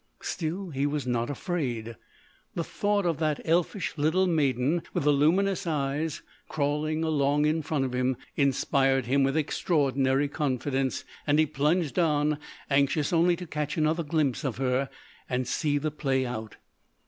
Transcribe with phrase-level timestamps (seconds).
[0.23, 1.95] Still he was not afraid.
[2.55, 7.85] The thought of that elfish little maiden with the luminous eyes crawling along in front
[7.85, 13.77] of him inspired him with extraordinary confidence and he plunged on, anxious only to catch
[13.77, 14.89] another glimpse of her
[15.29, 16.55] and see the play out.